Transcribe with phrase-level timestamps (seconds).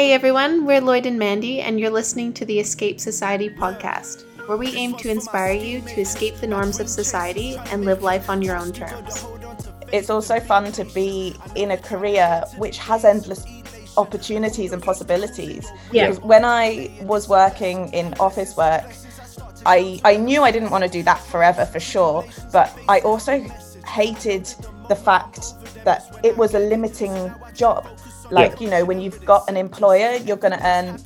[0.00, 4.56] Hey everyone, we're Lloyd and Mandy, and you're listening to the Escape Society podcast, where
[4.56, 8.42] we aim to inspire you to escape the norms of society and live life on
[8.42, 9.24] your own terms.
[9.92, 13.46] It's also fun to be in a career which has endless
[13.96, 15.70] opportunities and possibilities.
[15.92, 16.08] Yeah.
[16.08, 18.90] Because when I was working in office work,
[19.66, 23.44] I I knew I didn't want to do that forever for sure, but I also
[23.86, 24.46] hated
[24.88, 25.40] the fact
[25.84, 27.86] that it was a limiting job.
[28.30, 28.60] Like, Yeah.
[28.64, 30.98] you know, when you've got an employer, you're going to earn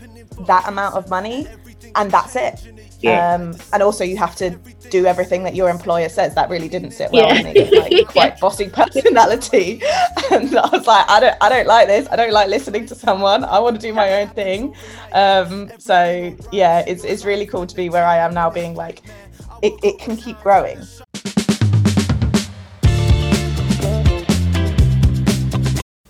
[0.46, 1.46] that amount of money
[1.94, 2.60] and that's it.
[3.00, 3.34] Yeah.
[3.34, 4.50] Um, and also you have to
[4.90, 6.34] do everything that your employer says.
[6.34, 7.42] That really didn't sit well Yeah.
[7.42, 7.78] with me.
[7.78, 9.82] Like quite bossy personality.
[10.30, 12.08] And I was like, I don't I don't like this.
[12.10, 13.44] I don't like listening to someone.
[13.44, 14.74] I want to do my own thing.
[15.12, 19.02] Um, so yeah, it's it's really cool to be where I am now being like
[19.62, 20.78] it, it can keep growing.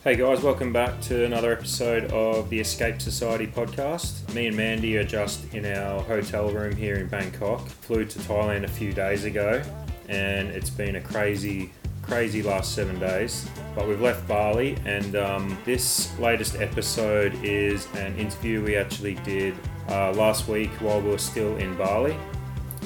[0.05, 4.31] Hey guys, welcome back to another episode of the Escape Society podcast.
[4.35, 7.67] Me and Mandy are just in our hotel room here in Bangkok.
[7.67, 9.63] Flew to Thailand a few days ago,
[10.11, 13.49] and it's been a crazy, crazy last seven days.
[13.75, 19.55] But we've left Bali, and um, this latest episode is an interview we actually did
[19.89, 22.15] uh, last week while we were still in Bali.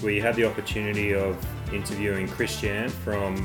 [0.05, 1.37] We had the opportunity of
[1.73, 3.37] interviewing Christianne from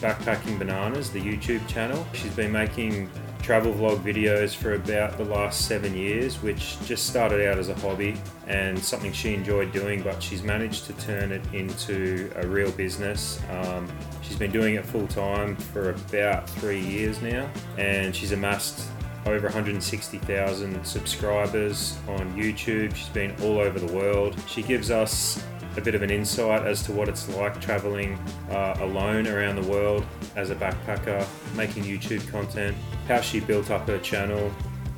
[0.00, 2.06] Backpacking Bananas, the YouTube channel.
[2.12, 3.10] She's been making
[3.42, 7.74] travel vlog videos for about the last seven years, which just started out as a
[7.76, 12.70] hobby and something she enjoyed doing, but she's managed to turn it into a real
[12.72, 13.40] business.
[13.50, 13.90] Um,
[14.22, 18.86] she's been doing it full time for about three years now, and she's amassed
[19.26, 22.94] over 160,000 subscribers on YouTube.
[22.94, 24.36] She's been all over the world.
[24.46, 25.44] She gives us
[25.76, 28.18] a bit of an insight as to what it's like traveling
[28.50, 30.04] uh, alone around the world
[30.36, 34.50] as a backpacker, making YouTube content, how she built up her channel,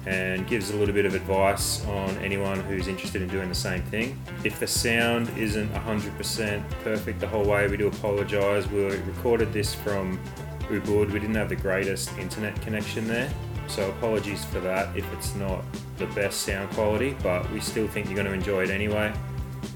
[0.06, 3.82] and gives a little bit of advice on anyone who's interested in doing the same
[3.82, 4.20] thing.
[4.42, 8.66] If the sound isn't 100% perfect the whole way, we do apologise.
[8.68, 10.18] We recorded this from
[10.62, 11.12] Ubud.
[11.12, 13.32] We didn't have the greatest internet connection there.
[13.68, 15.64] So apologies for that if it's not
[15.98, 19.12] the best sound quality, but we still think you're going to enjoy it anyway.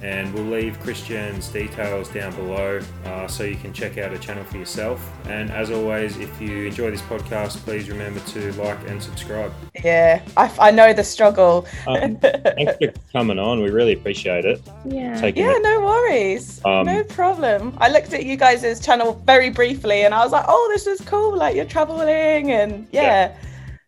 [0.03, 4.45] And we'll leave Christianne's details down below uh, so you can check out her channel
[4.45, 5.01] for yourself.
[5.27, 9.53] And as always, if you enjoy this podcast, please remember to like and subscribe.
[9.83, 11.67] Yeah, I, I know the struggle.
[11.87, 13.63] Um, thanks for coming on.
[13.63, 14.61] We really appreciate it.
[14.85, 15.19] Yeah.
[15.21, 15.63] Taking Yeah, it.
[15.63, 16.61] no worries.
[16.65, 17.77] Um, no problem.
[17.79, 21.01] I looked at you guys' channel very briefly and I was like, oh, this is
[21.03, 21.37] cool.
[21.37, 23.35] Like you're traveling and yeah.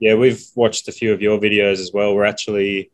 [0.01, 2.15] Yeah, we've watched a few of your videos as well.
[2.15, 2.91] We're actually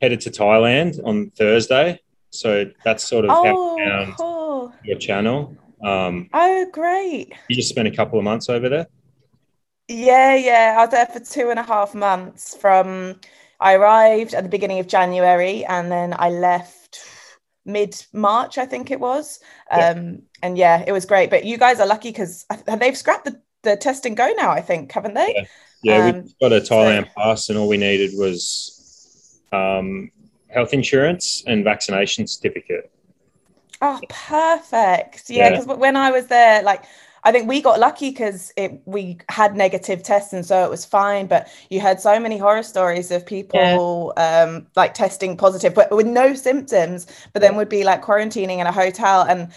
[0.00, 2.00] headed to Thailand on Thursday.
[2.32, 4.72] So that's sort of Oh, found cool.
[4.84, 5.54] your channel.
[5.84, 7.32] Um, Oh, great.
[7.48, 8.86] you just spent a couple of months over there.
[9.88, 10.76] Yeah, yeah.
[10.78, 13.20] I was there for two and a half months from
[13.60, 17.00] I arrived at the beginning of January and then I left
[17.66, 19.38] mid March, I think it was.
[19.70, 19.90] Yeah.
[19.90, 21.30] Um, and yeah, it was great.
[21.30, 22.46] But you guys are lucky because
[22.78, 25.34] they've scrapped the, the test and go now, I think, haven't they?
[25.36, 25.44] Yeah.
[25.84, 30.12] Yeah, Um, we got a Thailand pass, and all we needed was um,
[30.52, 32.90] health insurance and vaccination certificate.
[33.80, 35.28] Oh, perfect.
[35.28, 35.50] Yeah, Yeah.
[35.50, 36.84] because when I was there, like
[37.24, 40.84] I think we got lucky because it we had negative tests and so it was
[40.84, 41.26] fine.
[41.26, 46.06] But you heard so many horror stories of people um like testing positive but with
[46.06, 49.52] no symptoms, but then would be like quarantining in a hotel and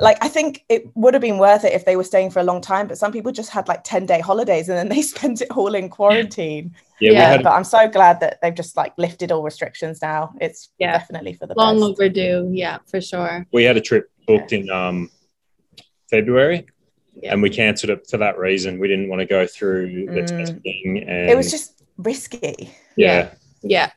[0.00, 2.44] like I think it would have been worth it if they were staying for a
[2.44, 5.40] long time, but some people just had like 10 day holidays and then they spent
[5.42, 6.74] it all in quarantine.
[7.00, 10.00] Yeah, we Yeah, had but I'm so glad that they've just like lifted all restrictions
[10.02, 10.32] now.
[10.40, 10.92] It's Yeah.
[10.92, 11.90] definitely for the Long best.
[12.00, 12.50] overdue.
[12.52, 13.46] Yeah, for sure.
[13.52, 15.10] we had a trip booked in um,
[16.08, 16.66] February,
[17.22, 17.32] Yeah.
[17.32, 18.78] and we cancelled it for that reason.
[18.78, 20.26] We didn't want to go through the Mm.
[20.26, 22.70] testing, and It was just risky.
[22.96, 23.30] yeah,
[23.62, 23.90] Yeah.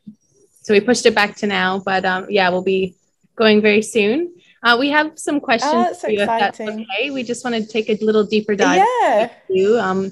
[0.62, 2.96] So we pushed it back to now, but um, yeah, we'll be
[3.36, 4.33] going very soon.
[4.64, 7.12] Uh, we have some questions Oh, for you, if that's okay.
[7.12, 8.78] We just want to take a little deeper dive.
[9.02, 9.30] Yeah.
[9.50, 9.78] you.
[9.78, 10.12] Um,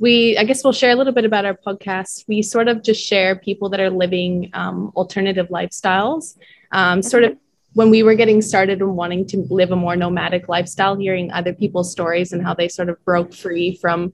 [0.00, 2.24] we, I guess, we'll share a little bit about our podcast.
[2.26, 6.36] We sort of just share people that are living um, alternative lifestyles.
[6.72, 7.38] Um, sort of
[7.74, 11.52] when we were getting started and wanting to live a more nomadic lifestyle, hearing other
[11.52, 14.12] people's stories and how they sort of broke free from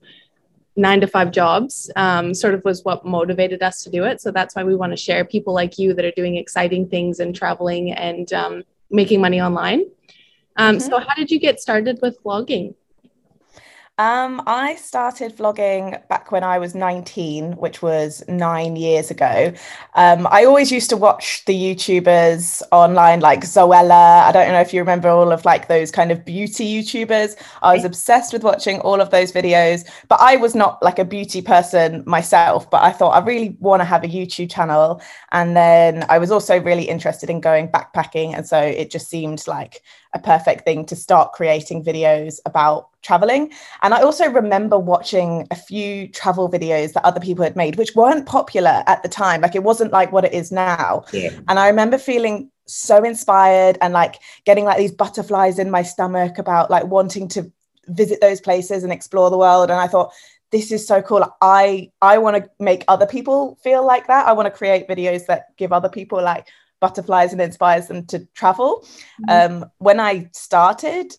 [0.76, 4.20] nine to five jobs, um, sort of was what motivated us to do it.
[4.20, 7.20] So that's why we want to share people like you that are doing exciting things
[7.20, 9.84] and traveling and um, making money online.
[10.56, 10.82] Um, Mhm.
[10.82, 12.74] So, how did you get started with vlogging?
[14.00, 19.52] Um, I started vlogging back when I was 19, which was nine years ago.
[19.94, 24.22] Um, I always used to watch the YouTubers online, like Zoella.
[24.22, 27.36] I don't know if you remember all of like those kind of beauty YouTubers.
[27.60, 31.04] I was obsessed with watching all of those videos, but I was not like a
[31.04, 32.70] beauty person myself.
[32.70, 35.02] But I thought I really want to have a YouTube channel.
[35.32, 38.34] And then I was also really interested in going backpacking.
[38.34, 39.82] And so it just seemed like
[40.12, 43.52] a perfect thing to start creating videos about traveling.
[43.82, 47.94] And I also remember watching a few travel videos that other people had made, which
[47.94, 49.40] weren't popular at the time.
[49.40, 51.04] Like it wasn't like what it is now.
[51.12, 51.30] Yeah.
[51.48, 56.38] And I remember feeling so inspired and like getting like these butterflies in my stomach
[56.38, 57.50] about like wanting to
[57.86, 59.70] visit those places and explore the world.
[59.70, 60.12] And I thought,
[60.50, 61.24] this is so cool.
[61.40, 64.26] I I want to make other people feel like that.
[64.26, 66.48] I want to create videos that give other people like
[66.80, 68.86] butterflies and inspires them to travel.
[69.28, 69.62] Mm-hmm.
[69.62, 71.14] Um, when I started,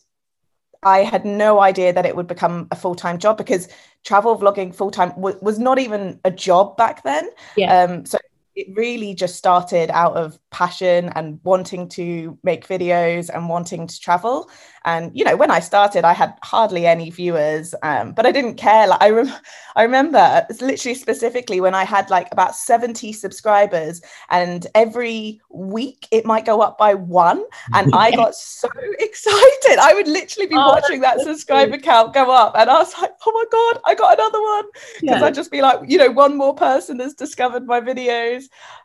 [0.83, 3.67] I had no idea that it would become a full time job because
[4.03, 7.29] travel vlogging full time w- was not even a job back then.
[7.55, 7.83] Yeah.
[7.83, 8.17] Um, so
[8.55, 13.99] it really just started out of passion and wanting to make videos and wanting to
[13.99, 14.49] travel.
[14.83, 18.55] And you know when i started i had hardly any viewers um, but i didn't
[18.55, 18.87] care.
[18.87, 19.33] Like i, rem-
[19.75, 24.01] I remember literally specifically when i had like about 70 subscribers
[24.31, 27.43] and every week it might go up by one
[27.73, 28.67] and i got so
[28.99, 29.77] excited.
[29.79, 33.11] I would literally be oh, watching that subscriber count go up and i was like
[33.25, 34.65] oh my god i got another one.
[34.99, 35.27] Because yeah.
[35.27, 38.40] i'd just be like you know one more person has discovered my videos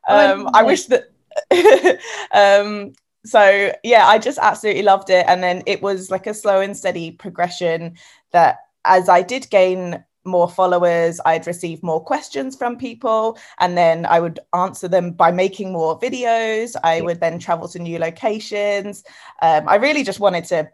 [0.09, 1.11] um, oh, I, I wish that
[2.33, 2.93] um,
[3.25, 5.27] so yeah, I just absolutely loved it.
[5.29, 7.97] And then it was like a slow and steady progression
[8.33, 14.07] that as I did gain more followers, I'd receive more questions from people, and then
[14.07, 16.75] I would answer them by making more videos.
[16.83, 19.05] I would then travel to new locations.
[19.41, 20.69] Um, I really just wanted to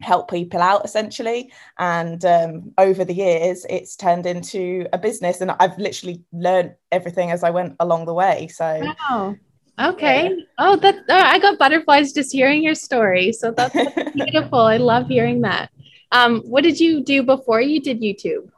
[0.00, 5.50] help people out essentially and um, over the years it's turned into a business and
[5.52, 9.34] i've literally learned everything as i went along the way so wow
[9.78, 10.30] Okay.
[10.30, 10.44] Yeah.
[10.58, 13.32] Oh, that oh, I got butterflies just hearing your story.
[13.32, 14.60] So that's, that's beautiful.
[14.60, 15.70] I love hearing that.
[16.12, 18.50] Um, what did you do before you did YouTube?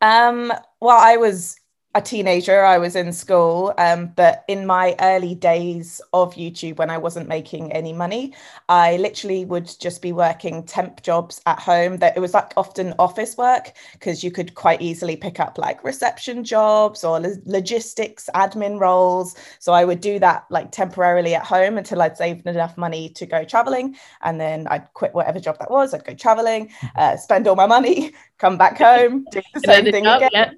[0.00, 1.56] Um, well, I was
[1.94, 2.64] a teenager.
[2.64, 7.28] I was in school, um, but in my early days of YouTube, when I wasn't
[7.28, 8.34] making any money,
[8.68, 11.98] I literally would just be working temp jobs at home.
[11.98, 15.84] That it was like often office work because you could quite easily pick up like
[15.84, 19.36] reception jobs or lo- logistics admin roles.
[19.58, 23.26] So I would do that like temporarily at home until I'd saved enough money to
[23.26, 25.92] go traveling, and then I'd quit whatever job that was.
[25.92, 30.06] I'd go traveling, uh, spend all my money, come back home, do the same thing
[30.06, 30.30] again.
[30.32, 30.52] Yeah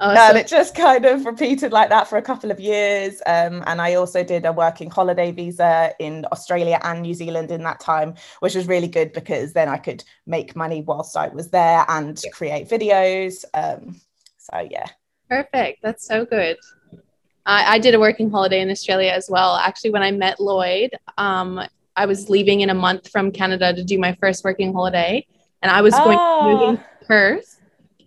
[0.00, 0.16] Awesome.
[0.16, 3.20] And it just kind of repeated like that for a couple of years.
[3.26, 7.62] Um, and I also did a working holiday visa in Australia and New Zealand in
[7.64, 11.50] that time, which was really good because then I could make money whilst I was
[11.50, 12.30] there and yeah.
[12.30, 13.44] create videos.
[13.52, 14.00] Um,
[14.38, 14.86] so, yeah.
[15.28, 15.82] Perfect.
[15.82, 16.56] That's so good.
[17.44, 19.56] I, I, did a working holiday in Australia as well.
[19.56, 21.60] Actually, when I met Lloyd, um,
[21.96, 25.26] I was leaving in a month from Canada to do my first working holiday.
[25.60, 26.04] And I was oh.
[26.04, 27.49] going to move to Perth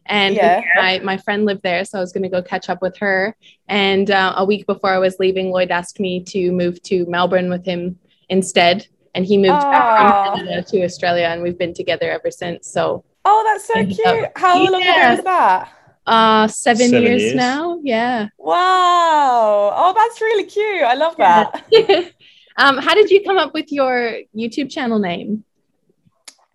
[0.06, 0.62] and yeah.
[0.76, 3.36] my, my friend lived there so i was going to go catch up with her.
[3.68, 7.50] And uh, a week before i was leaving lloyd asked me to move to melbourne
[7.50, 7.98] with him
[8.30, 8.88] instead.
[9.16, 9.72] And he moved Aww.
[9.72, 13.04] back from canada to australia and we've been together ever since so.
[13.26, 14.32] Oh that's so cute.
[14.36, 14.70] How yeah.
[14.70, 15.72] long ago was that?
[16.06, 18.28] Uh seven, seven years, years, now yeah.
[18.38, 19.72] Wow.
[19.76, 20.84] Oh that's really cute.
[20.84, 21.66] I love that.
[22.56, 25.44] Um how did you come up with your youtube channel name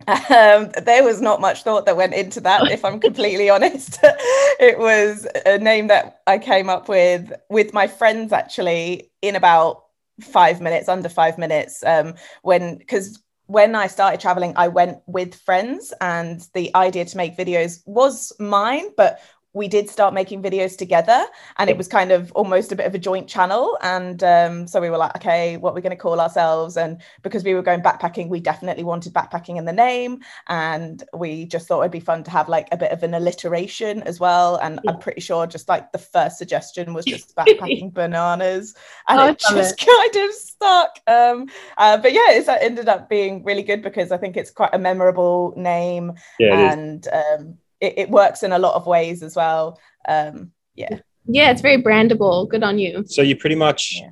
[0.09, 3.99] um, there was not much thought that went into that, if I'm completely honest.
[4.03, 9.85] it was a name that I came up with with my friends actually in about
[10.21, 15.35] five minutes, under five minutes, um, when because when I started traveling, I went with
[15.35, 19.21] friends, and the idea to make videos was mine, but
[19.55, 21.25] we did start making videos together
[21.57, 23.79] and it was kind of almost a bit of a joint channel.
[23.83, 26.77] And um, so we were like okay what we're we going to call ourselves?
[26.77, 30.21] And because we were going backpacking we definitely wanted backpacking in the name.
[30.49, 34.03] And we just thought it'd be fun to have like a bit of an alliteration
[34.03, 34.57] as well.
[34.57, 38.75] And i'm pretty sure just like the first suggestion was just backpacking bananas.
[39.09, 39.87] And oh, it just it.
[39.87, 40.99] kind of stuck.
[41.07, 41.47] Um,
[41.79, 44.75] uh, but yeah it's it ended up being really good because i think it's quite
[44.75, 46.13] a memorable name.
[46.39, 49.79] Yeah, and um, it, it works in a lot of ways as well.
[50.07, 50.99] Um, yeah.
[51.27, 52.49] Yeah, it's very brandable.
[52.49, 53.05] Good on you.
[53.07, 54.11] So you pretty much yeah.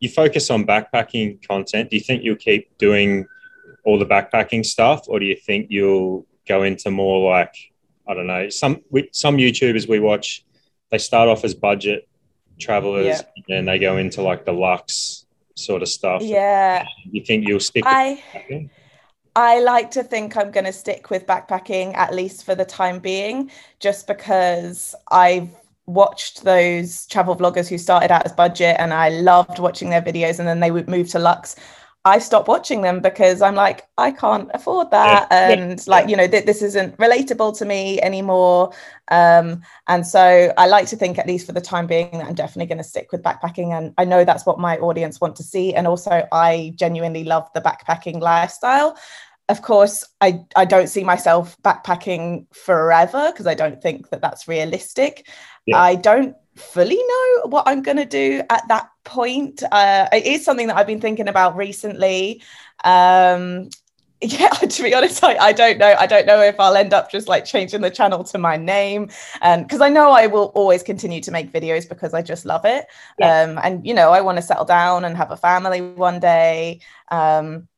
[0.00, 1.90] you focus on backpacking content.
[1.90, 3.26] Do you think you'll keep doing
[3.84, 7.54] all the backpacking stuff, or do you think you'll go into more like
[8.08, 10.44] I don't know some we, some YouTubers we watch
[10.90, 12.08] they start off as budget
[12.58, 13.58] travelers yeah.
[13.58, 16.22] and they go into like the luxe sort of stuff.
[16.22, 16.84] Yeah.
[17.10, 17.84] You think you'll stick?
[17.86, 18.22] I
[19.36, 23.00] I like to think I'm going to stick with backpacking at least for the time
[23.00, 23.50] being,
[23.80, 25.50] just because I've
[25.84, 30.38] watched those travel vloggers who started out as budget and I loved watching their videos
[30.38, 31.54] and then they would move to Lux.
[32.06, 35.26] I stopped watching them because I'm like, I can't afford that.
[35.28, 35.50] Yeah.
[35.50, 35.84] And yeah.
[35.88, 38.72] like, you know, th- this isn't relatable to me anymore.
[39.10, 42.36] Um, and so I like to think, at least for the time being, that I'm
[42.36, 43.76] definitely going to stick with backpacking.
[43.76, 45.74] And I know that's what my audience want to see.
[45.74, 48.96] And also, I genuinely love the backpacking lifestyle.
[49.48, 54.46] Of course, I, I don't see myself backpacking forever because I don't think that that's
[54.46, 55.28] realistic.
[55.66, 55.80] Yeah.
[55.80, 59.62] I don't fully know what I'm going to do at that point.
[59.72, 62.42] Uh, it is something that I've been thinking about recently.
[62.84, 63.70] Um,
[64.20, 65.94] yeah, to be honest, I, I don't know.
[65.98, 69.10] I don't know if I'll end up just like changing the channel to my name.
[69.40, 72.64] And because I know I will always continue to make videos because I just love
[72.64, 72.86] it.
[73.18, 73.42] Yeah.
[73.42, 76.80] Um, and, you know, I want to settle down and have a family one day.
[77.10, 77.68] Um,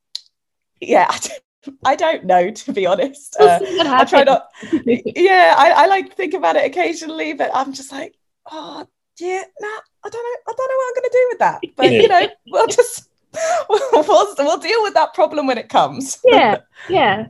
[0.81, 3.37] yeah, I don't, I don't know, to be honest.
[3.39, 4.49] Uh, I try not.
[4.85, 8.15] yeah, I, I like think about it occasionally, but I'm just like,
[8.51, 8.87] oh
[9.21, 9.69] yeah, nah,
[10.05, 11.61] I don't know, I don't know what I'm going to do with that.
[11.77, 13.09] But you know, we'll just
[13.69, 16.19] we'll, we'll, we'll deal with that problem when it comes.
[16.25, 16.59] yeah,
[16.89, 17.29] yeah.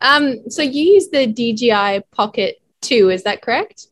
[0.00, 3.88] Um, so you use the DJI Pocket Two, is that correct?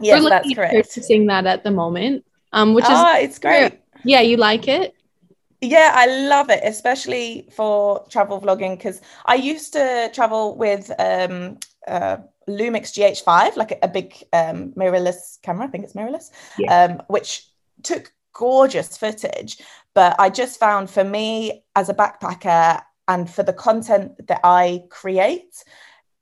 [0.00, 0.74] Yes, that's correct.
[0.74, 3.80] Purchasing that at the moment, um, which is ah, it's great.
[4.04, 4.94] Yeah, you like it?
[5.60, 11.58] Yeah, I love it, especially for travel vlogging because I used to travel with um,
[11.86, 12.18] uh,
[12.48, 15.66] Lumix GH5, like a, big um, mirrorless camera.
[15.66, 16.84] I think it's mirrorless, yeah.
[16.84, 17.46] um, which
[17.82, 19.58] took gorgeous footage.
[19.94, 24.84] But I just found for me as a backpacker and for the content that I
[24.90, 25.64] create,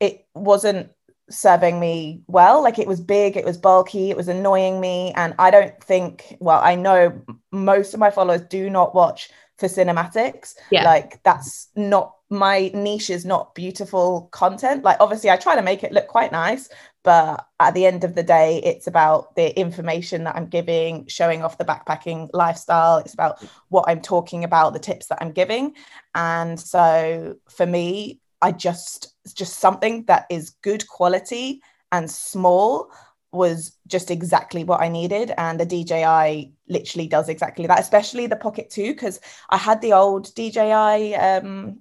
[0.00, 0.90] it wasn't
[1.28, 2.62] serving me well.
[2.62, 5.12] Like it was big, it was bulky, it was annoying me.
[5.16, 9.68] And I don't think, well, I know most of my followers do not watch for
[9.68, 10.54] cinematics.
[10.70, 10.84] Yeah.
[10.84, 14.82] Like that's not my niche is not beautiful content.
[14.82, 16.68] Like obviously I try to make it look quite nice,
[17.04, 21.42] but at the end of the day, it's about the information that I'm giving, showing
[21.42, 22.98] off the backpacking lifestyle.
[22.98, 25.74] It's about what I'm talking about, the tips that I'm giving.
[26.14, 32.90] And so for me, I just just something that is good quality and small
[33.32, 35.32] was just exactly what I needed.
[35.36, 39.92] And the DJI literally does exactly that, especially the Pocket 2, because I had the
[39.92, 41.80] old DJI um,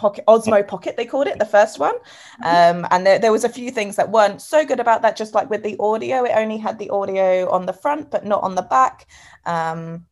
[0.00, 1.94] Pocket Osmo Pocket, they called it, the first one.
[2.42, 5.34] Um, and there, there was a few things that weren't so good about that, just
[5.34, 8.54] like with the audio, it only had the audio on the front, but not on
[8.54, 9.06] the back.
[9.44, 10.06] Um,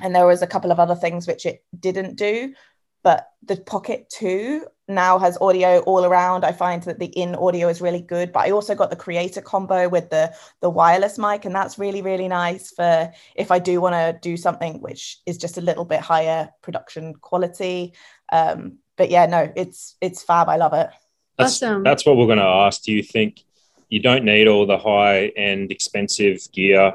[0.00, 2.54] and there was a couple of other things which it didn't do
[3.02, 6.44] but the Pocket 2 now has audio all around.
[6.44, 9.40] I find that the in audio is really good, but I also got the creator
[9.40, 13.80] combo with the the wireless mic, and that's really really nice for if I do
[13.80, 17.94] want to do something which is just a little bit higher production quality.
[18.30, 20.48] Um, but yeah, no, it's it's fab.
[20.48, 20.90] I love it.
[21.38, 21.82] That's, awesome.
[21.82, 22.82] That's what we're going to ask.
[22.82, 23.42] Do you think
[23.88, 26.94] you don't need all the high end expensive gear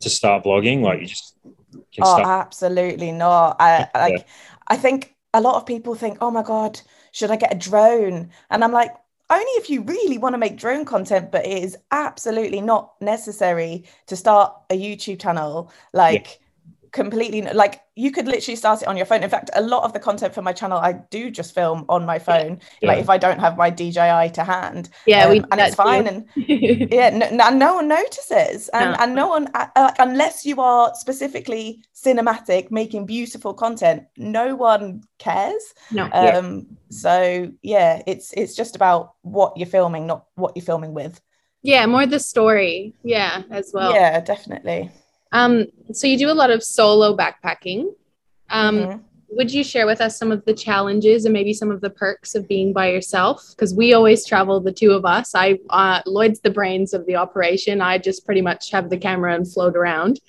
[0.00, 0.82] to start vlogging?
[0.82, 1.36] Like you just
[2.00, 3.56] oh, start- absolutely not.
[3.60, 4.18] I like.
[4.18, 4.24] Yeah.
[4.68, 6.80] I think a lot of people think, oh my God,
[7.10, 8.30] should I get a drone?
[8.50, 8.94] And I'm like,
[9.28, 13.84] only if you really want to make drone content, but it is absolutely not necessary
[14.06, 15.72] to start a YouTube channel.
[15.92, 16.41] Like, yeah
[16.92, 19.22] completely like you could literally start it on your phone.
[19.22, 22.04] In fact a lot of the content for my channel i do just film on
[22.04, 22.88] my phone yeah.
[22.88, 24.90] like if i don't have my dji to hand.
[25.06, 28.96] Yeah um, and it's fine and yeah no, no, one notices and, no.
[29.00, 35.02] and no one uh, uh, unless you are specifically cinematic making beautiful content no one
[35.18, 35.62] cares.
[35.90, 36.04] No.
[36.04, 36.62] Um yeah.
[36.90, 41.20] so yeah it's it's just about what you're filming not what you're filming with.
[41.62, 42.94] Yeah more the story.
[43.02, 43.94] Yeah as well.
[43.94, 44.90] Yeah definitely
[45.32, 47.94] um, so you do a lot of solo backpacking.
[48.50, 48.98] Um, mm-hmm.
[49.30, 52.34] Would you share with us some of the challenges and maybe some of the perks
[52.34, 53.42] of being by yourself?
[53.50, 55.34] Because we always travel, the two of us.
[55.34, 57.80] I uh, Lloyd's the brains of the operation.
[57.80, 60.20] I just pretty much have the camera and float around.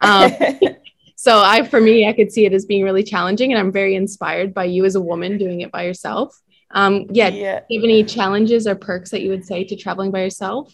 [0.00, 0.32] Um,
[1.16, 3.96] so I, for me, I could see it as being really challenging, and I'm very
[3.96, 6.40] inspired by you as a woman doing it by yourself.
[6.70, 7.58] Um, yeah, yeah.
[7.60, 10.72] Do you have any challenges or perks that you would say to traveling by yourself?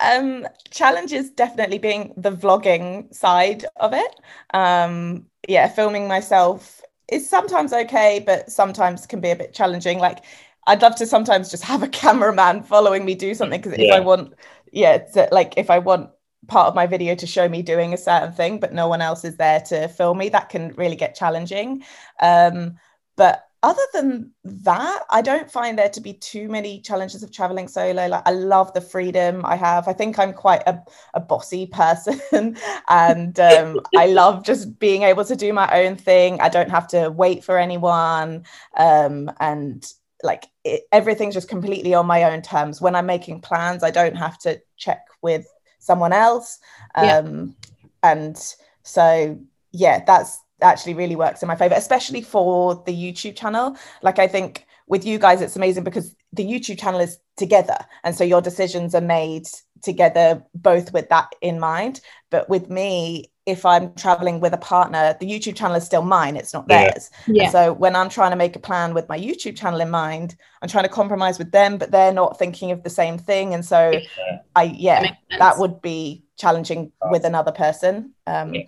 [0.00, 4.14] Um challenges definitely being the vlogging side of it.
[4.54, 9.98] Um yeah filming myself is sometimes okay but sometimes can be a bit challenging.
[9.98, 10.24] Like
[10.68, 13.84] i'd love to sometimes just have a cameraman following me do something because yeah.
[13.84, 14.34] if i want
[14.72, 16.10] yeah to, like if i want
[16.46, 19.24] part of my video to show me doing a certain thing but no one else
[19.24, 21.82] is there to film me that can really get challenging.
[22.20, 22.76] Um
[23.16, 27.66] but other than that, I don't find there to be too many challenges of traveling
[27.66, 28.06] solo.
[28.06, 29.88] Like I love the freedom I have.
[29.88, 30.80] I think I'm quite a,
[31.14, 32.20] a bossy person
[32.88, 36.40] and um, I love just being able to do my own thing.
[36.40, 38.44] I don't have to wait for anyone.
[38.76, 39.84] Um, and
[40.22, 42.80] like it, everything's just completely on my own terms.
[42.80, 45.44] When I'm making plans, I don't have to check with
[45.80, 46.60] someone else.
[46.94, 48.12] Um, yeah.
[48.12, 48.54] And
[48.84, 49.40] so,
[49.72, 53.76] yeah, that's actually really works in my favor, especially for the YouTube channel.
[54.02, 57.76] Like I think with you guys, it's amazing because the YouTube channel is together.
[58.04, 59.46] And so your decisions are made
[59.82, 62.00] together, both with that in mind.
[62.30, 66.36] But with me, if I'm traveling with a partner, the YouTube channel is still mine,
[66.36, 67.10] it's not theirs.
[67.28, 67.50] Yeah.
[67.50, 70.68] So when I'm trying to make a plan with my YouTube channel in mind, I'm
[70.68, 73.54] trying to compromise with them, but they're not thinking of the same thing.
[73.54, 74.38] And so yeah.
[74.56, 78.14] I, yeah, that, that would be challenging with another person.
[78.26, 78.62] Um, yeah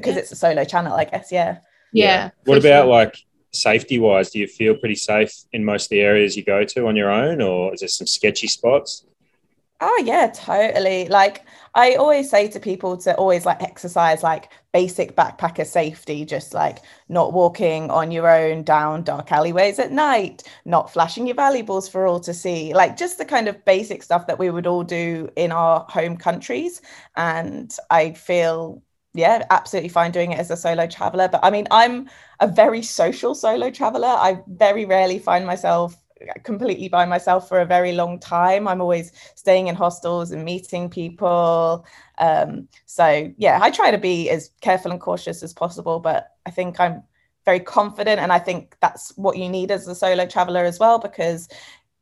[0.00, 0.20] because yeah.
[0.20, 1.32] it's a solo channel, I guess.
[1.32, 1.58] Yeah.
[1.92, 2.30] Yeah.
[2.44, 2.92] What about sure.
[2.92, 3.16] like
[3.52, 4.30] safety wise?
[4.30, 7.10] Do you feel pretty safe in most of the areas you go to on your
[7.10, 9.04] own, or is there some sketchy spots?
[9.80, 11.06] Oh yeah, totally.
[11.08, 16.54] Like I always say to people to always like exercise like basic backpacker safety, just
[16.54, 16.78] like
[17.10, 22.06] not walking on your own down dark alleyways at night, not flashing your valuables for
[22.06, 25.28] all to see, like just the kind of basic stuff that we would all do
[25.36, 26.80] in our home countries.
[27.14, 28.82] And I feel
[29.16, 31.28] yeah, absolutely fine doing it as a solo traveler.
[31.28, 32.08] But I mean, I'm
[32.40, 34.08] a very social solo traveler.
[34.08, 35.96] I very rarely find myself
[36.44, 38.66] completely by myself for a very long time.
[38.66, 41.84] I'm always staying in hostels and meeting people.
[42.18, 46.50] Um, so yeah, I try to be as careful and cautious as possible, but I
[46.50, 47.02] think I'm
[47.44, 48.20] very confident.
[48.20, 51.48] And I think that's what you need as a solo traveler as well, because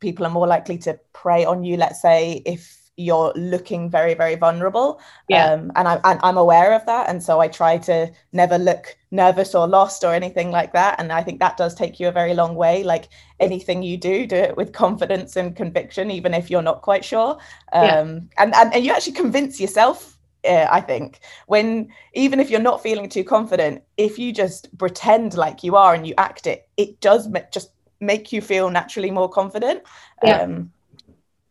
[0.00, 4.36] people are more likely to prey on you, let's say, if you're looking very very
[4.36, 5.52] vulnerable yeah.
[5.52, 8.96] um, and, I, and i'm aware of that and so i try to never look
[9.10, 12.12] nervous or lost or anything like that and i think that does take you a
[12.12, 13.08] very long way like
[13.40, 17.36] anything you do do it with confidence and conviction even if you're not quite sure
[17.72, 18.00] um, yeah.
[18.38, 20.16] and, and and you actually convince yourself
[20.48, 25.34] uh, i think when even if you're not feeling too confident if you just pretend
[25.34, 27.70] like you are and you act it it does just
[28.00, 29.82] make you feel naturally more confident
[30.22, 30.42] yeah.
[30.42, 30.70] um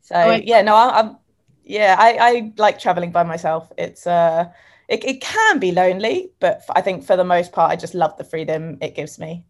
[0.02, 1.18] so oh, yeah no I, i'm
[1.64, 3.72] yeah, I, I like traveling by myself.
[3.78, 4.50] It's uh,
[4.88, 8.18] it, it can be lonely, but I think for the most part, I just love
[8.18, 9.46] the freedom it gives me.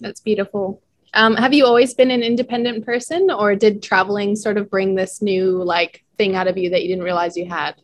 [0.00, 0.82] That's beautiful.
[1.14, 5.22] Um, have you always been an independent person, or did traveling sort of bring this
[5.22, 7.74] new like thing out of you that you didn't realize you had?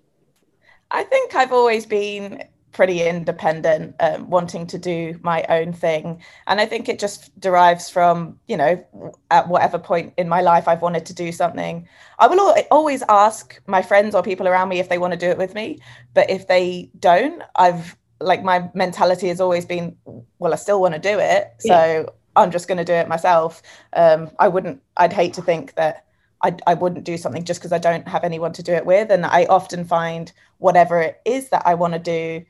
[0.91, 6.23] I think I've always been pretty independent, um, wanting to do my own thing.
[6.47, 8.85] And I think it just derives from, you know,
[9.31, 11.87] at whatever point in my life I've wanted to do something.
[12.19, 15.29] I will always ask my friends or people around me if they want to do
[15.29, 15.81] it with me.
[16.15, 19.97] But if they don't, I've like my mentality has always been,
[20.39, 21.53] well, I still want to do it.
[21.59, 22.05] So yeah.
[22.37, 23.63] I'm just going to do it myself.
[23.93, 26.07] Um, I wouldn't, I'd hate to think that.
[26.45, 29.13] I, I wouldn't do something just because I don't have anyone to do it with.
[29.13, 32.45] And I often find whatever it is that I want to do,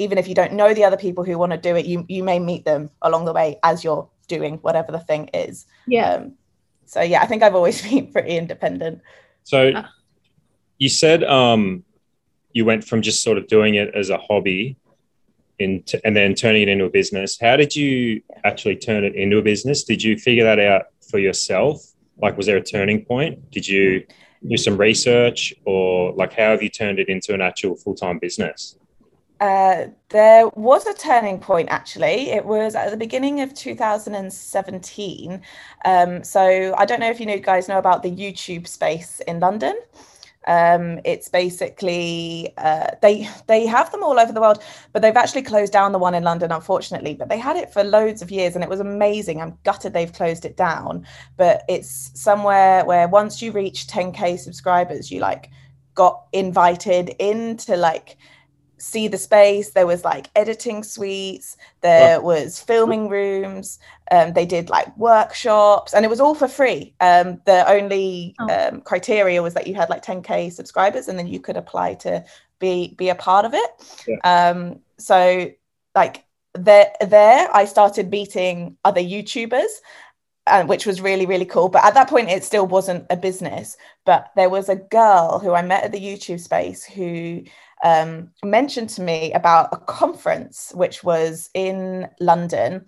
[0.00, 2.24] even if you don't know the other people who want to do it, you you
[2.24, 5.66] may meet them along the way as you're doing whatever the thing is.
[5.86, 6.14] Yeah.
[6.14, 6.32] Um,
[6.86, 9.02] so yeah, I think I've always been pretty independent.
[9.44, 9.86] So uh.
[10.78, 11.84] you said um,
[12.52, 14.76] you went from just sort of doing it as a hobby
[15.58, 17.38] into, and then turning it into a business.
[17.38, 19.84] How did you actually turn it into a business?
[19.84, 21.84] Did you figure that out for yourself?
[22.16, 23.50] Like, was there a turning point?
[23.50, 24.06] Did you
[24.48, 28.76] do some research or like how have you turned it into an actual full-time business?
[29.40, 32.30] Uh, there was a turning point actually.
[32.30, 35.42] It was at the beginning of 2017.
[35.86, 39.40] Um, so I don't know if you know, guys know about the YouTube space in
[39.40, 39.74] London.
[40.46, 45.42] Um, it's basically uh, they they have them all over the world, but they've actually
[45.42, 47.14] closed down the one in London, unfortunately.
[47.14, 49.40] But they had it for loads of years, and it was amazing.
[49.40, 55.10] I'm gutted they've closed it down, but it's somewhere where once you reach 10k subscribers,
[55.10, 55.50] you like
[55.94, 58.16] got invited into like
[58.80, 59.70] see the space.
[59.70, 63.78] There was like editing suites, there was filming rooms,
[64.10, 66.94] um, they did like workshops, and it was all for free.
[67.00, 68.48] Um, the only oh.
[68.48, 72.24] um, criteria was that you had like 10k subscribers, and then you could apply to
[72.58, 73.70] be be a part of it.
[74.08, 74.16] Yeah.
[74.24, 75.50] Um, so
[75.94, 79.70] like there there, I started meeting other YouTubers.
[80.46, 83.76] Uh, which was really really cool but at that point it still wasn't a business
[84.06, 87.42] but there was a girl who i met at the youtube space who
[87.82, 92.86] um, mentioned to me about a conference which was in London.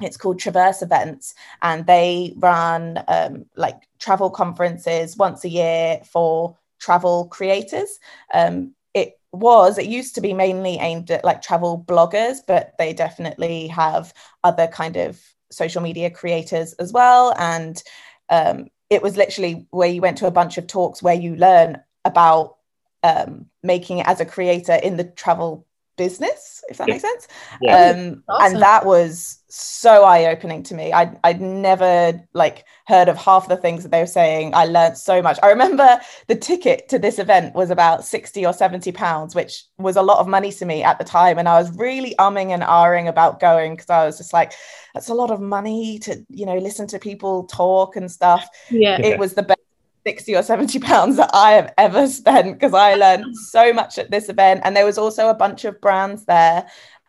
[0.00, 6.56] It's called Traverse Events, and they run um, like travel conferences once a year for
[6.78, 7.98] travel creators.
[8.34, 12.92] Um, it was, it used to be mainly aimed at like travel bloggers, but they
[12.92, 14.12] definitely have
[14.44, 15.20] other kind of
[15.50, 17.34] social media creators as well.
[17.38, 17.82] And
[18.28, 21.80] um, it was literally where you went to a bunch of talks where you learn
[22.04, 22.55] about
[23.02, 26.94] um, making it as a creator in the travel business, if that yeah.
[26.94, 27.28] makes sense.
[27.60, 27.90] Yeah.
[27.90, 28.54] Um, awesome.
[28.54, 30.92] And that was so eye-opening to me.
[30.92, 34.54] I'd, I'd never like heard of half the things that they were saying.
[34.54, 35.38] I learned so much.
[35.42, 39.96] I remember the ticket to this event was about 60 or 70 pounds, which was
[39.96, 41.38] a lot of money to me at the time.
[41.38, 44.52] And I was really umming and ahhing about going because I was just like,
[44.94, 48.46] that's a lot of money to, you know, listen to people talk and stuff.
[48.70, 49.00] Yeah.
[49.00, 49.60] It was the best
[50.06, 54.12] 60 or 70 pounds that I have ever spent because I learned so much at
[54.12, 54.60] this event.
[54.62, 56.64] And there was also a bunch of brands there.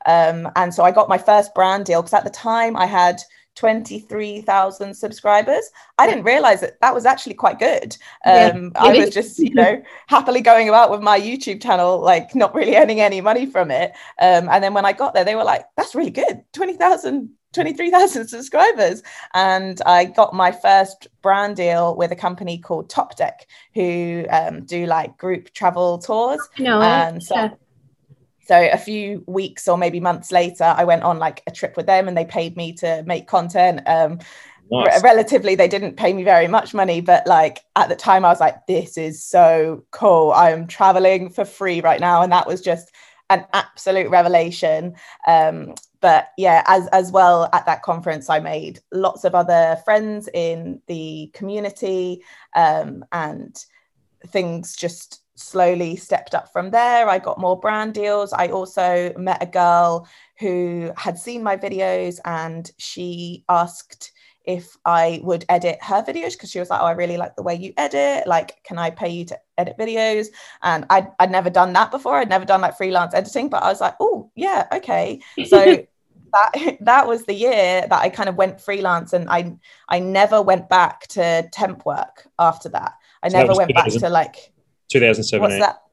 [0.07, 3.21] Um, and so I got my first brand deal because at the time I had
[3.53, 5.69] 23,000 subscribers.
[5.99, 7.95] I didn't realize that that was actually quite good.
[8.25, 8.83] Um, yeah.
[8.83, 12.75] I was just, you know, happily going about with my YouTube channel, like not really
[12.77, 13.91] earning any money from it.
[14.19, 16.43] Um, and then when I got there, they were like, that's really good.
[16.53, 19.03] 20,000 23,000 subscribers.
[19.33, 24.85] And I got my first brand deal with a company called Topdeck, who um, do
[24.85, 26.41] like group travel tours.
[26.59, 27.49] No, and so, yeah.
[28.45, 31.85] so a few weeks or maybe months later, I went on like a trip with
[31.85, 33.81] them and they paid me to make content.
[33.87, 34.19] Um,
[34.69, 35.01] Nice.
[35.01, 38.41] relatively they didn't pay me very much money but like at the time i was
[38.41, 42.59] like this is so cool i am traveling for free right now and that was
[42.59, 42.91] just
[43.29, 44.93] an absolute revelation
[45.25, 50.29] um, but yeah as as well at that conference i made lots of other friends
[50.33, 52.21] in the community
[52.55, 53.65] um, and
[54.27, 57.07] things just slowly stepped up from there.
[57.07, 58.33] I got more brand deals.
[58.33, 60.07] I also met a girl
[60.39, 64.11] who had seen my videos and she asked
[64.47, 67.43] if I would edit her videos because she was like, Oh, I really like the
[67.43, 68.25] way you edit.
[68.25, 70.27] Like, can I pay you to edit videos?
[70.63, 72.15] And I'd, I'd never done that before.
[72.15, 75.21] I'd never done like freelance editing, but I was like, Oh, yeah, okay.
[75.45, 75.85] So
[76.33, 79.55] that that was the year that I kind of went freelance and I
[79.87, 82.93] I never went back to temp work after that.
[83.23, 84.53] I so never that went back to like
[84.89, 85.41] 2017.
[85.41, 85.59] What's eh?
[85.59, 85.83] that?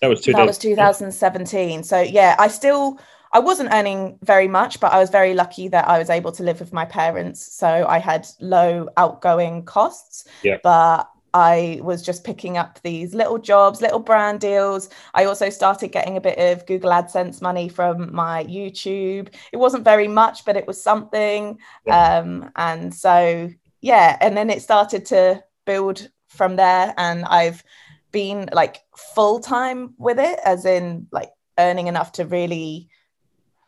[0.00, 1.82] That was, that was 2017.
[1.82, 3.00] So yeah, I still
[3.34, 6.44] I wasn't earning very much, but I was very lucky that I was able to
[6.44, 7.52] live with my parents.
[7.52, 10.24] So I had low outgoing costs.
[10.44, 10.58] Yeah.
[10.62, 14.88] But I was just picking up these little jobs, little brand deals.
[15.14, 19.34] I also started getting a bit of Google AdSense money from my YouTube.
[19.52, 21.58] It wasn't very much, but it was something.
[21.84, 22.18] Yeah.
[22.18, 26.94] Um, and so, yeah, and then it started to build from there.
[26.96, 27.64] And I've
[28.12, 32.88] been like full time with it, as in like earning enough to really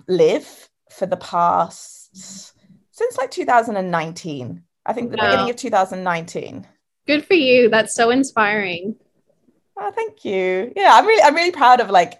[0.08, 2.54] live for the past
[2.90, 4.62] since like 2019.
[4.84, 5.30] I think the wow.
[5.30, 6.66] beginning of 2019.
[7.06, 7.68] Good for you.
[7.68, 8.96] That's so inspiring.
[9.78, 10.72] Oh, thank you.
[10.74, 12.18] Yeah, I'm really, I'm really proud of like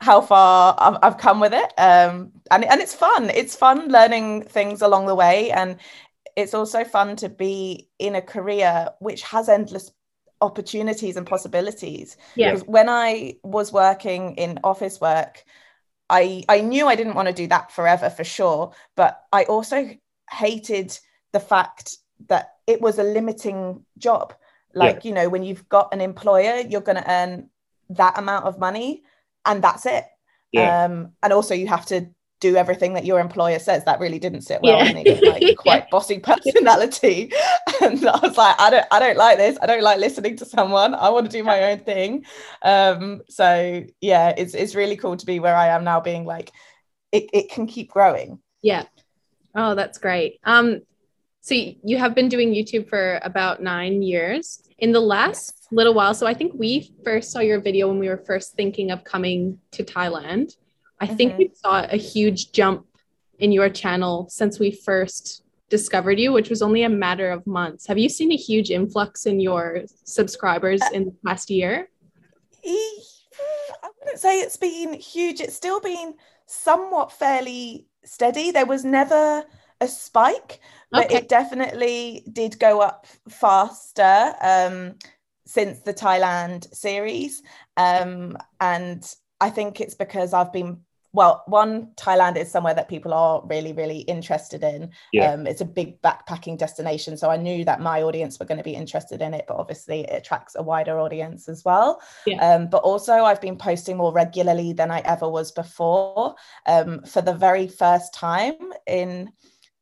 [0.00, 1.72] how far I've, I've come with it.
[1.78, 3.30] Um, and and it's fun.
[3.30, 5.76] It's fun learning things along the way, and
[6.36, 9.90] it's also fun to be in a career which has endless
[10.40, 12.16] opportunities and possibilities.
[12.36, 12.56] Yeah.
[12.66, 15.44] When I was working in office work,
[16.10, 19.90] I I knew I didn't want to do that forever for sure, but I also
[20.30, 20.98] hated
[21.32, 21.96] the fact
[22.28, 24.34] that it was a limiting job.
[24.74, 25.08] Like, yeah.
[25.08, 27.48] you know, when you've got an employer, you're going to earn
[27.90, 29.02] that amount of money
[29.46, 30.04] and that's it.
[30.52, 30.84] Yeah.
[30.84, 32.08] Um, and also you have to
[32.40, 33.84] do everything that your employer says.
[33.84, 34.92] That really didn't sit well yeah.
[34.92, 35.30] with me.
[35.30, 37.32] Like quite bossy personality.
[37.80, 39.56] And I was like, I don't I don't like this.
[39.62, 40.94] I don't like listening to someone.
[40.94, 42.24] I want to do my own thing.
[42.62, 46.50] Um, so yeah, it's it's really cool to be where I am now, being like,
[47.12, 48.40] it, it can keep growing.
[48.62, 48.84] Yeah.
[49.54, 50.40] Oh, that's great.
[50.42, 50.80] Um,
[51.40, 54.62] so you have been doing YouTube for about nine years.
[54.78, 55.68] In the last yes.
[55.72, 58.90] little while, so I think we first saw your video when we were first thinking
[58.90, 60.56] of coming to Thailand.
[61.00, 61.16] I mm-hmm.
[61.16, 62.86] think we saw a huge jump
[63.38, 67.86] in your channel since we first discovered you, which was only a matter of months.
[67.86, 71.88] Have you seen a huge influx in your subscribers in the past year?
[72.64, 75.40] I wouldn't say it's been huge.
[75.40, 76.14] It's still been
[76.46, 78.50] somewhat fairly steady.
[78.50, 79.44] There was never
[79.80, 81.18] a spike, but okay.
[81.18, 84.94] it definitely did go up faster um,
[85.46, 87.42] since the Thailand series.
[87.76, 89.04] Um, and
[89.40, 90.80] I think it's because I've been
[91.18, 94.92] well, one, Thailand is somewhere that people are really, really interested in.
[95.12, 95.32] Yeah.
[95.32, 97.16] Um, it's a big backpacking destination.
[97.16, 100.02] So I knew that my audience were going to be interested in it, but obviously
[100.02, 102.00] it attracts a wider audience as well.
[102.24, 102.38] Yeah.
[102.48, 106.36] Um, but also, I've been posting more regularly than I ever was before.
[106.66, 108.54] Um, for the very first time
[108.86, 109.32] in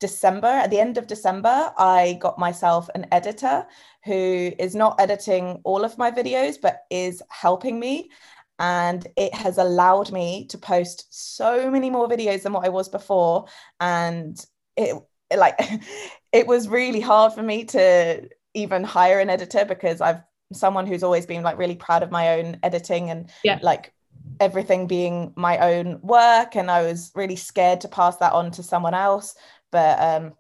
[0.00, 3.66] December, at the end of December, I got myself an editor
[4.06, 8.08] who is not editing all of my videos, but is helping me.
[8.58, 12.88] And it has allowed me to post so many more videos than what I was
[12.88, 13.46] before.
[13.80, 14.42] And
[14.76, 14.96] it
[15.36, 15.58] like
[16.32, 21.02] it was really hard for me to even hire an editor because I've someone who's
[21.02, 23.58] always been like really proud of my own editing and yeah.
[23.62, 23.92] like
[24.38, 28.62] everything being my own work and I was really scared to pass that on to
[28.62, 29.34] someone else
[29.72, 30.34] but um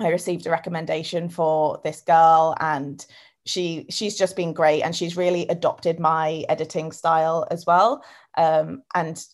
[0.00, 3.04] I received a recommendation for this girl and
[3.44, 8.04] she she's just been great and she's really adopted my editing style as well.
[8.36, 9.24] Um, and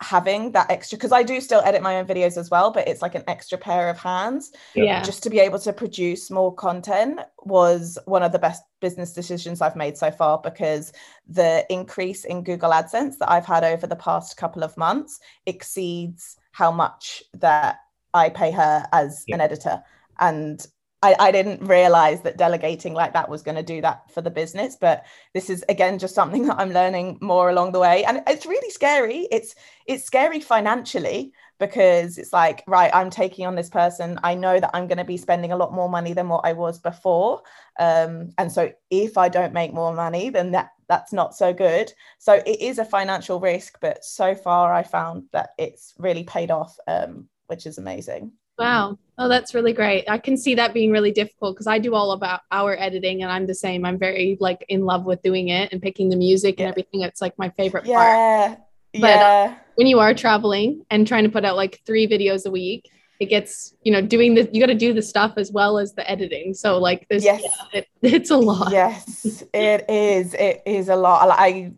[0.00, 3.02] having that extra because I do still edit my own videos as well but it's
[3.02, 4.52] like an extra pair of hands.
[4.74, 5.02] Yeah.
[5.02, 9.60] Just to be able to produce more content was one of the best business decisions
[9.60, 10.92] I've made so far because
[11.26, 16.36] the increase in Google AdSense that I've had over the past couple of months exceeds
[16.52, 17.78] how much that
[18.14, 19.34] I pay her as yeah.
[19.34, 19.82] an editor.
[20.20, 20.64] And
[21.02, 24.30] I, I didn't realize that delegating like that was going to do that for the
[24.30, 28.04] business but this is again just something that i'm learning more along the way.
[28.04, 29.28] And it's really scary.
[29.30, 29.54] It's
[29.86, 34.18] it's scary financially because it's like right i'm taking on this person.
[34.22, 36.52] I know that i'm going to be spending a lot more money than what i
[36.52, 37.42] was before.
[37.78, 41.92] Um, and so if i don't make more money then that that's not so good.
[42.18, 46.50] So it is a financial risk but so far i found that it's really paid
[46.50, 48.98] off um, which is amazing Wow.
[49.20, 50.08] Oh, that's really great.
[50.08, 53.32] I can see that being really difficult because I do all about our editing and
[53.32, 53.84] I'm the same.
[53.84, 56.66] I'm very like in love with doing it and picking the music yeah.
[56.66, 57.02] and everything.
[57.02, 58.48] It's like my favorite yeah.
[58.48, 58.58] part.
[58.92, 59.22] But yeah.
[59.50, 62.90] Uh, when you are traveling and trying to put out like three videos a week,
[63.20, 65.94] it gets, you know, doing the, you got to do the stuff as well as
[65.94, 66.54] the editing.
[66.54, 67.42] So like this, yes.
[67.42, 68.70] Yeah, it, it's a lot.
[68.70, 70.34] Yes, it is.
[70.34, 71.28] It is a lot.
[71.30, 71.72] I,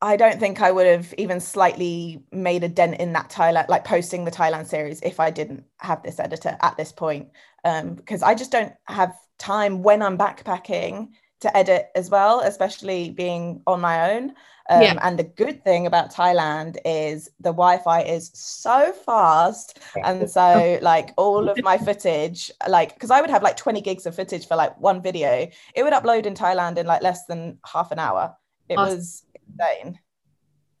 [0.00, 3.84] I don't think I would have even slightly made a dent in that Thailand, like
[3.84, 7.30] posting the Thailand series, if I didn't have this editor at this point.
[7.64, 11.08] Um, because I just don't have time when I'm backpacking
[11.40, 14.34] to edit as well, especially being on my own.
[14.70, 14.98] Um, yeah.
[15.02, 19.80] And the good thing about Thailand is the Wi Fi is so fast.
[20.04, 24.06] And so, like, all of my footage, like, because I would have like 20 gigs
[24.06, 27.58] of footage for like one video, it would upload in Thailand in like less than
[27.64, 28.36] half an hour.
[28.68, 28.96] It awesome.
[28.96, 29.98] was insane.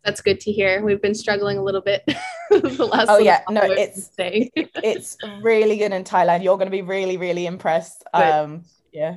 [0.04, 0.82] That's good to hear.
[0.82, 2.02] We've been struggling a little bit
[2.50, 3.08] the last.
[3.10, 6.42] Oh yeah, no, it's it's really good in Thailand.
[6.42, 8.04] You're going to be really really impressed.
[8.14, 9.16] Um, yeah.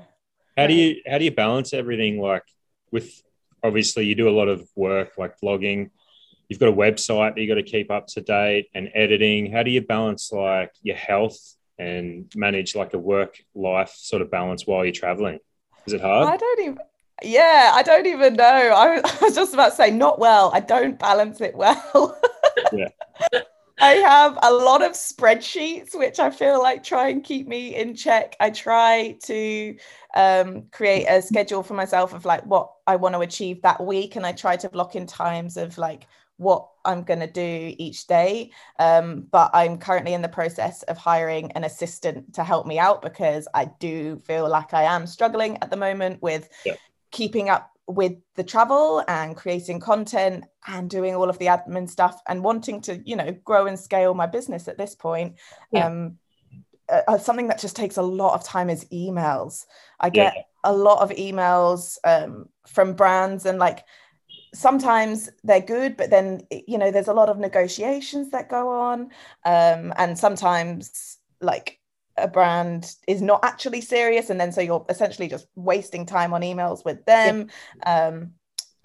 [0.57, 2.43] How do you how do you balance everything like
[2.91, 3.21] with
[3.63, 5.89] obviously you do a lot of work like vlogging
[6.49, 9.63] you've got a website that you got to keep up to date and editing how
[9.63, 14.67] do you balance like your health and manage like a work life sort of balance
[14.67, 15.39] while you're traveling
[15.85, 16.77] is it hard i don't even
[17.21, 18.43] yeah, I don't even know.
[18.45, 20.51] I was, I was just about to say, not well.
[20.53, 22.19] I don't balance it well.
[22.73, 22.89] yeah.
[23.79, 27.95] I have a lot of spreadsheets, which I feel like try and keep me in
[27.95, 28.35] check.
[28.39, 29.75] I try to
[30.13, 34.15] um, create a schedule for myself of like what I want to achieve that week.
[34.15, 36.05] And I try to block in times of like
[36.37, 38.51] what I'm going to do each day.
[38.77, 43.01] Um, but I'm currently in the process of hiring an assistant to help me out
[43.01, 46.75] because I do feel like I am struggling at the moment with yeah
[47.11, 52.21] keeping up with the travel and creating content and doing all of the admin stuff
[52.27, 55.35] and wanting to you know grow and scale my business at this point
[55.71, 55.87] yeah.
[55.87, 56.17] um,
[56.89, 59.65] uh, uh something that just takes a lot of time is emails
[59.99, 60.41] i get yeah.
[60.63, 63.83] a lot of emails um, from brands and like
[64.53, 69.01] sometimes they're good but then you know there's a lot of negotiations that go on
[69.45, 71.80] um, and sometimes like
[72.21, 76.41] a brand is not actually serious and then so you're essentially just wasting time on
[76.41, 78.07] emails with them yeah.
[78.07, 78.31] um,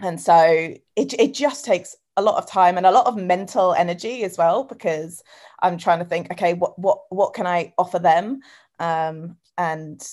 [0.00, 3.74] and so it, it just takes a lot of time and a lot of mental
[3.74, 5.22] energy as well because
[5.62, 8.40] i'm trying to think okay what what what can i offer them
[8.78, 10.06] um, and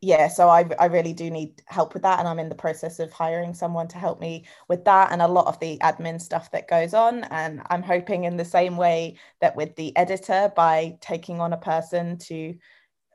[0.00, 2.18] yeah, so I, I really do need help with that.
[2.18, 5.28] And I'm in the process of hiring someone to help me with that and a
[5.28, 7.24] lot of the admin stuff that goes on.
[7.24, 11.58] And I'm hoping, in the same way that with the editor, by taking on a
[11.58, 12.54] person to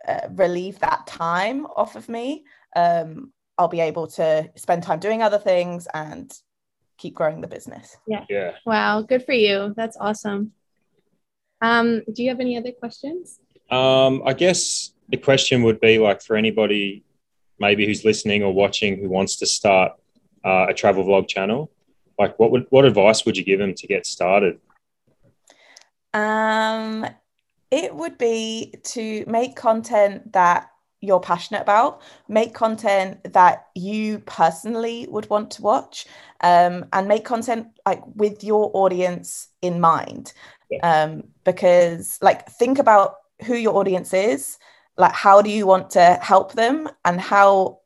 [0.08, 5.22] uh, relieve that time off of me, um, I'll be able to spend time doing
[5.22, 6.32] other things and
[6.98, 7.98] keep growing the business.
[8.08, 8.26] Yeah.
[8.28, 8.52] Yeah.
[8.66, 9.02] Wow.
[9.02, 9.74] Good for you.
[9.78, 10.54] That's awesome.
[11.62, 13.40] Um, do you have any other questions?
[13.70, 17.04] Um, I guess the question would be like for anybody
[17.60, 19.92] maybe who's listening or watching who wants to start
[20.44, 21.72] uh, a travel vlog channel
[22.18, 24.60] like what would what advice would you give them to get started
[26.14, 27.06] um
[27.70, 30.70] it would be to make content that
[31.02, 36.06] you're passionate about make content that you personally would want to watch
[36.42, 40.34] um, and make content like with your audience in mind
[40.70, 41.04] yeah.
[41.04, 44.58] um, because like think about who your audience is
[44.98, 47.80] like how do you want to help them and how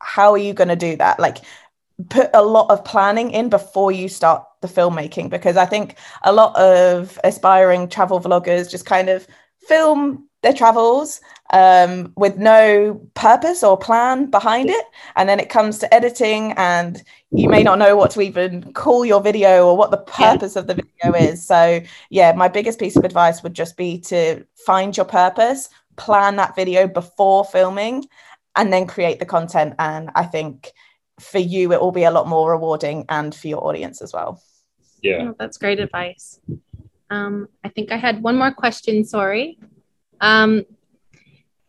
[0.00, 1.38] how are you going to do that like
[2.10, 6.32] put a lot of planning in before you start the filmmaking because i think a
[6.32, 9.26] lot of aspiring travel vloggers just kind of
[9.66, 11.20] film their travels
[11.52, 14.84] um, with no purpose or plan behind it.
[15.16, 19.04] And then it comes to editing, and you may not know what to even call
[19.04, 21.44] your video or what the purpose of the video is.
[21.44, 26.36] So, yeah, my biggest piece of advice would just be to find your purpose, plan
[26.36, 28.06] that video before filming,
[28.56, 29.74] and then create the content.
[29.78, 30.72] And I think
[31.20, 34.42] for you, it will be a lot more rewarding and for your audience as well.
[35.02, 35.28] Yeah.
[35.28, 36.40] Oh, that's great advice.
[37.10, 39.04] Um, I think I had one more question.
[39.04, 39.58] Sorry.
[40.20, 40.64] Um,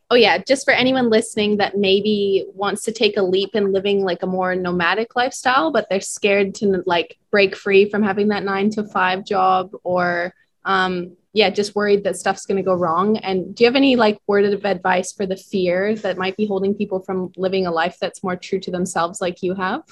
[0.09, 4.03] oh yeah, just for anyone listening that maybe wants to take a leap in living
[4.03, 8.43] like a more nomadic lifestyle, but they're scared to like break free from having that
[8.43, 10.33] nine to five job or
[10.65, 13.15] um, yeah, just worried that stuff's going to go wrong.
[13.17, 16.45] And do you have any like word of advice for the fear that might be
[16.45, 19.83] holding people from living a life that's more true to themselves, like you have?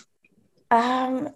[0.71, 1.29] Um,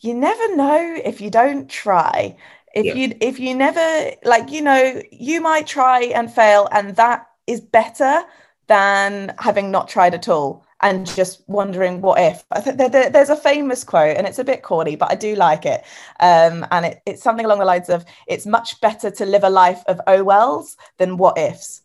[0.00, 2.36] you never know if you don't try
[2.74, 2.94] if yeah.
[2.94, 7.60] you if you never like you know you might try and fail and that is
[7.60, 8.22] better
[8.66, 13.10] than having not tried at all and just wondering what if I think there, there,
[13.10, 15.82] there's a famous quote and it's a bit corny but I do like it
[16.20, 19.50] um, and it, it's something along the lines of it's much better to live a
[19.50, 21.80] life of oh wells than what ifs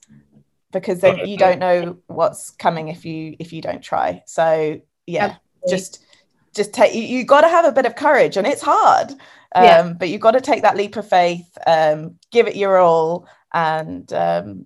[0.72, 5.38] because then you don't know what's coming if you if you don't try so yeah
[5.64, 5.78] Absolutely.
[5.78, 6.06] just
[6.54, 9.12] just take you, you got to have a bit of courage and it's hard
[9.56, 9.94] um, yeah.
[9.98, 14.12] but you've got to take that leap of faith um, give it your all and
[14.12, 14.66] um,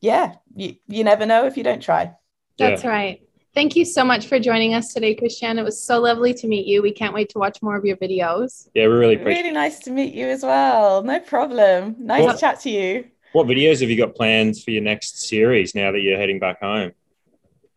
[0.00, 2.10] yeah you, you never know if you don't try
[2.58, 2.90] that's yeah.
[2.90, 5.58] right thank you so much for joining us today Christianne.
[5.58, 6.82] It was so lovely to meet you.
[6.82, 8.68] We can't wait to watch more of your videos.
[8.74, 11.02] Yeah we're really appreciate really nice to meet you as well.
[11.02, 11.96] No problem.
[11.98, 13.04] Nice what, to chat to you.
[13.32, 16.60] what videos have you got planned for your next series now that you're heading back
[16.60, 16.92] home?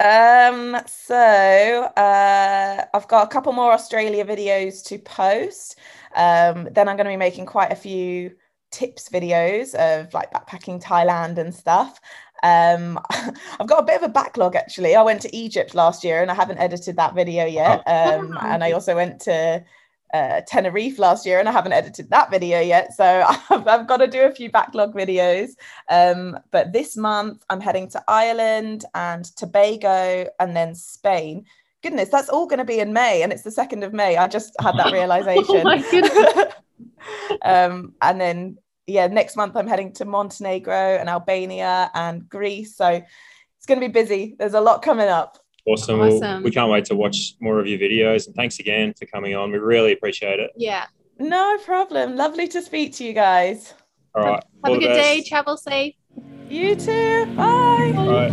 [0.01, 5.77] Um, so uh, I've got a couple more Australia videos to post.
[6.15, 8.31] Um, then I'm going to be making quite a few
[8.71, 11.99] tips videos of like backpacking Thailand and stuff.
[12.43, 12.99] Um,
[13.59, 14.95] I've got a bit of a backlog actually.
[14.95, 17.83] I went to Egypt last year and I haven't edited that video yet.
[17.85, 18.19] Oh.
[18.19, 19.63] Um, and I also went to
[20.13, 22.93] uh, Tenerife last year and I haven't edited that video yet.
[22.93, 25.51] So I've, I've got to do a few backlog videos.
[25.89, 31.45] Um, but this month I'm heading to Ireland and Tobago and then Spain.
[31.83, 34.17] Goodness, that's all going to be in May and it's the 2nd of May.
[34.17, 35.43] I just had that realization.
[35.57, 36.53] oh my goodness.
[37.41, 42.75] um, and then, yeah, next month I'm heading to Montenegro and Albania and Greece.
[42.75, 44.35] So it's going to be busy.
[44.39, 45.37] There's a lot coming up.
[45.65, 45.99] Awesome.
[45.99, 46.19] awesome.
[46.19, 48.25] We'll, we can't wait to watch more of your videos.
[48.25, 49.51] And thanks again for coming on.
[49.51, 50.51] We really appreciate it.
[50.55, 50.85] Yeah.
[51.19, 52.15] No problem.
[52.15, 53.73] Lovely to speak to you guys.
[54.15, 54.43] All right.
[54.63, 54.99] Have All a good best.
[54.99, 55.23] day.
[55.23, 55.95] Travel safe.
[56.49, 57.27] You too.
[57.35, 57.93] Bye.
[57.95, 58.29] Bye.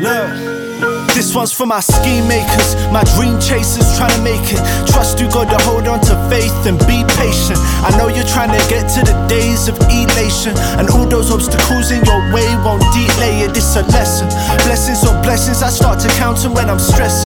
[0.00, 4.62] Look, this one's for my scheme makers, my dream chasers trying to make it.
[4.86, 7.58] Trust you, got to hold on to faith and be patient.
[7.82, 11.90] I know you're trying to get to the days of elation, and all those obstacles
[11.90, 13.56] in your way won't delay it.
[13.56, 14.28] It's a lesson.
[14.62, 17.24] Blessings on blessings, I start to count them when I'm stressed.